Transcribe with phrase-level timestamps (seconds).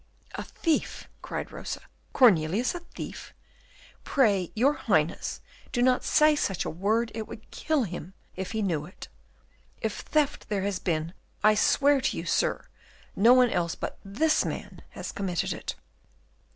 [0.33, 1.81] "A thief!" cried Rosa.
[2.11, 3.35] "Cornelius a thief?
[4.03, 8.63] Pray, your Highness, do not say such a word, it would kill him, if he
[8.63, 9.09] knew it.
[9.79, 12.65] If theft there has been, I swear to you, Sir,
[13.15, 15.75] no one else but this man has committed it."